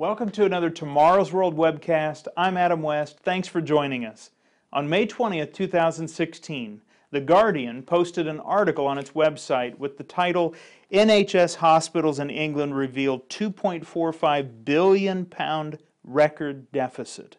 [0.00, 2.26] Welcome to another Tomorrow's World webcast.
[2.34, 3.18] I'm Adam West.
[3.18, 4.30] Thanks for joining us.
[4.72, 6.80] On May 20th, 2016,
[7.10, 10.54] The Guardian posted an article on its website with the title
[10.90, 17.36] NHS Hospitals in England Reveal 2.45 billion pound record deficit.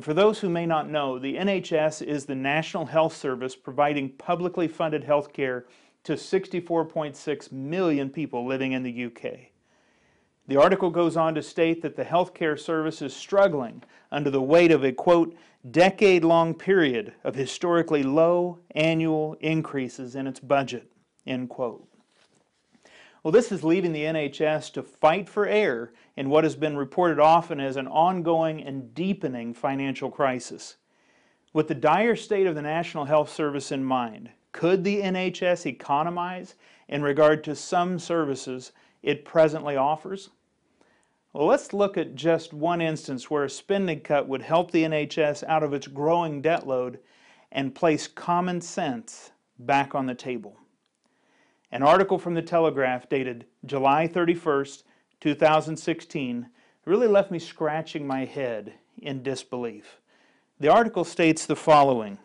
[0.00, 4.66] For those who may not know, the NHS is the National Health Service providing publicly
[4.66, 5.66] funded health care
[6.02, 9.53] to 64.6 million people living in the UK.
[10.46, 14.70] The article goes on to state that the healthcare service is struggling under the weight
[14.70, 15.34] of a quote,
[15.70, 20.92] decade long period of historically low annual increases in its budget,
[21.26, 21.88] end quote.
[23.22, 27.18] Well, this is leaving the NHS to fight for air in what has been reported
[27.18, 30.76] often as an ongoing and deepening financial crisis.
[31.54, 36.54] With the dire state of the National Health Service in mind, could the NHS economize
[36.86, 38.72] in regard to some services
[39.04, 40.30] it presently offers?
[41.32, 45.44] Well, let's look at just one instance where a spending cut would help the NHS
[45.44, 46.98] out of its growing debt load
[47.52, 50.56] and place common sense back on the table.
[51.70, 54.84] An article from the Telegraph dated July 31st,
[55.20, 56.48] 2016
[56.86, 60.00] really left me scratching my head in disbelief.
[60.60, 62.18] The article states the following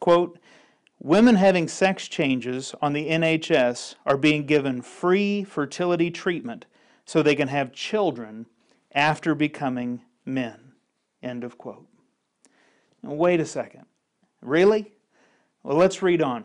[0.00, 0.38] quote,
[1.04, 6.64] Women having sex changes on the NHS are being given free fertility treatment
[7.04, 8.46] so they can have children
[8.94, 10.72] after becoming men.
[11.22, 11.86] End of quote.
[13.02, 13.84] Now, wait a second.
[14.40, 14.92] Really?
[15.62, 16.44] Well, let's read on.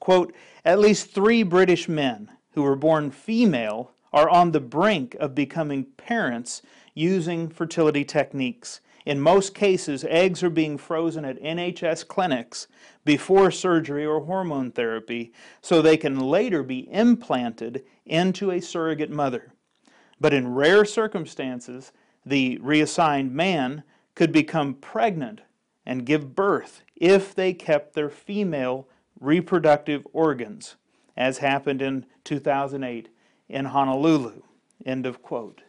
[0.00, 5.32] Quote At least three British men who were born female are on the brink of
[5.32, 6.60] becoming parents
[6.92, 8.80] using fertility techniques.
[9.04, 12.68] In most cases, eggs are being frozen at NHS clinics
[13.04, 19.52] before surgery or hormone therapy so they can later be implanted into a surrogate mother.
[20.20, 21.92] But in rare circumstances,
[22.24, 23.82] the reassigned man
[24.14, 25.40] could become pregnant
[25.84, 28.86] and give birth if they kept their female
[29.18, 30.76] reproductive organs,
[31.16, 33.08] as happened in 2008
[33.48, 34.42] in Honolulu.
[34.86, 35.62] End of quote.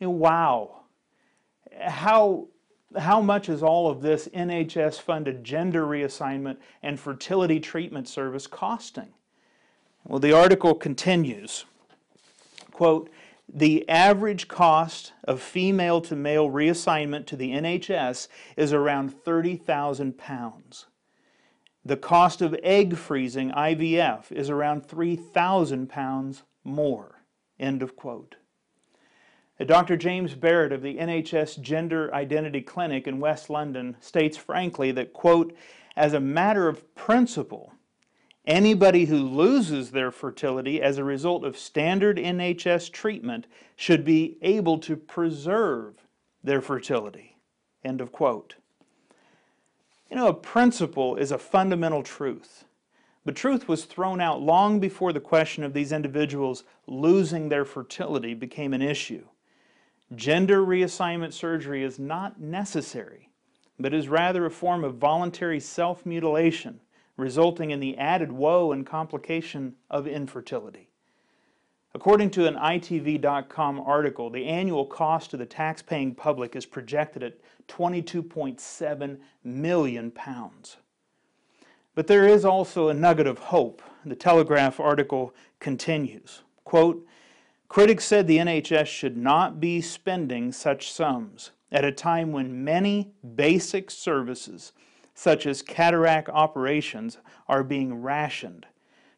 [0.00, 0.81] Wow
[1.80, 2.48] how
[2.98, 9.14] how much is all of this NHS funded gender reassignment and fertility treatment service costing?
[10.04, 11.64] Well, the article continues
[12.72, 13.10] quote,
[13.52, 20.86] the average cost of female to male reassignment to the NHS is around 30,000 pounds.
[21.84, 27.22] The cost of egg freezing IVF is around 3,000 pounds more.
[27.58, 28.36] End of quote.
[29.64, 29.96] Dr.
[29.96, 35.54] James Barrett of the NHS Gender Identity Clinic in West London states frankly that, quote,
[35.96, 37.72] as a matter of principle,
[38.46, 43.46] anybody who loses their fertility as a result of standard NHS treatment
[43.76, 46.06] should be able to preserve
[46.42, 47.36] their fertility,
[47.84, 48.56] end of quote.
[50.10, 52.64] You know, a principle is a fundamental truth.
[53.24, 58.34] But truth was thrown out long before the question of these individuals losing their fertility
[58.34, 59.24] became an issue.
[60.14, 63.30] Gender reassignment surgery is not necessary,
[63.78, 66.80] but is rather a form of voluntary self mutilation,
[67.16, 70.88] resulting in the added woe and complication of infertility.
[71.94, 77.38] According to an ITV.com article, the annual cost to the tax-paying public is projected at
[77.68, 80.78] 22.7 million pounds.
[81.94, 83.82] But there is also a nugget of hope.
[84.06, 87.06] The Telegraph article continues, quote,
[87.72, 93.14] Critics said the NHS should not be spending such sums at a time when many
[93.34, 94.74] basic services,
[95.14, 97.16] such as cataract operations,
[97.48, 98.66] are being rationed.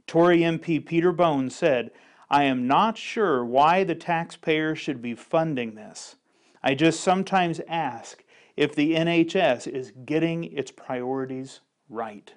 [0.06, 1.90] Tory MP Peter Bone said,
[2.30, 6.14] I am not sure why the taxpayer should be funding this.
[6.62, 8.22] I just sometimes ask
[8.56, 12.32] if the NHS is getting its priorities right.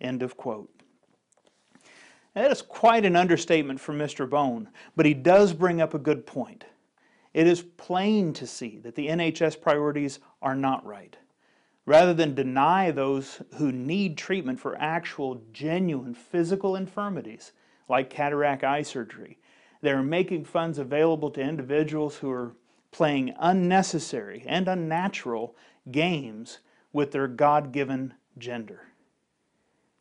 [0.00, 0.77] End of quote.
[2.38, 4.30] That is quite an understatement from Mr.
[4.30, 6.66] Bone, but he does bring up a good point.
[7.34, 11.16] It is plain to see that the NHS priorities are not right.
[11.84, 17.50] Rather than deny those who need treatment for actual, genuine physical infirmities,
[17.88, 19.38] like cataract eye surgery,
[19.80, 22.54] they are making funds available to individuals who are
[22.92, 25.56] playing unnecessary and unnatural
[25.90, 26.60] games
[26.92, 28.87] with their God given gender.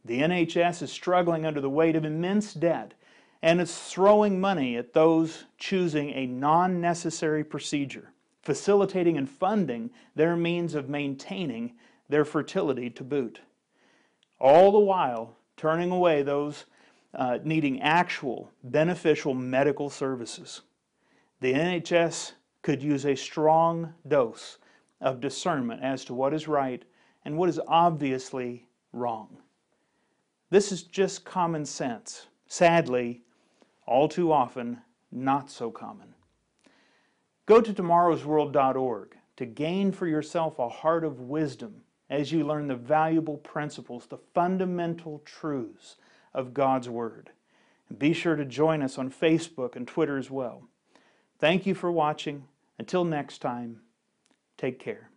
[0.07, 2.93] The NHS is struggling under the weight of immense debt
[3.41, 10.37] and it's throwing money at those choosing a non necessary procedure, facilitating and funding their
[10.37, 11.73] means of maintaining
[12.07, 13.41] their fertility to boot.
[14.39, 16.65] All the while turning away those
[17.13, 20.61] uh, needing actual beneficial medical services.
[21.41, 22.31] The NHS
[22.61, 24.57] could use a strong dose
[25.01, 26.83] of discernment as to what is right
[27.25, 29.37] and what is obviously wrong.
[30.49, 32.27] This is just common sense.
[32.47, 33.21] Sadly,
[33.85, 36.13] all too often, not so common.
[37.45, 42.75] Go to tomorrowsworld.org to gain for yourself a heart of wisdom as you learn the
[42.75, 45.97] valuable principles, the fundamental truths
[46.33, 47.31] of God's Word.
[47.89, 50.63] And be sure to join us on Facebook and Twitter as well.
[51.39, 52.45] Thank you for watching.
[52.79, 53.81] Until next time,
[54.57, 55.09] take care.